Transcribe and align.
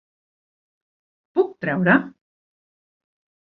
Puc 1.37 1.53
treure?? 1.67 1.99